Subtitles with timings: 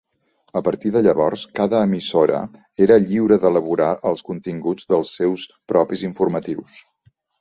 [0.59, 2.39] A partir de llavors cada emissora
[2.85, 6.83] era lliure d'elaborar els continguts dels seus propis informatius.